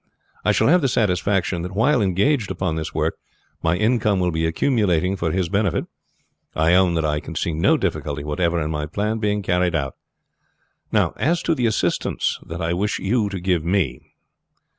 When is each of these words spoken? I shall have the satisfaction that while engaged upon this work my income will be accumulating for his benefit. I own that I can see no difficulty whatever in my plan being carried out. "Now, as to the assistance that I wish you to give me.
I 0.43 0.51
shall 0.51 0.67
have 0.67 0.81
the 0.81 0.87
satisfaction 0.87 1.61
that 1.61 1.75
while 1.75 2.01
engaged 2.01 2.49
upon 2.49 2.75
this 2.75 2.91
work 2.91 3.19
my 3.61 3.75
income 3.75 4.19
will 4.19 4.31
be 4.31 4.47
accumulating 4.47 5.15
for 5.15 5.29
his 5.29 5.47
benefit. 5.47 5.85
I 6.55 6.73
own 6.73 6.95
that 6.95 7.05
I 7.05 7.19
can 7.19 7.35
see 7.35 7.53
no 7.53 7.77
difficulty 7.77 8.23
whatever 8.23 8.59
in 8.59 8.71
my 8.71 8.87
plan 8.87 9.19
being 9.19 9.43
carried 9.43 9.75
out. 9.75 9.93
"Now, 10.91 11.13
as 11.17 11.43
to 11.43 11.53
the 11.53 11.67
assistance 11.67 12.39
that 12.47 12.63
I 12.63 12.73
wish 12.73 12.97
you 12.97 13.29
to 13.29 13.39
give 13.39 13.63
me. 13.63 14.15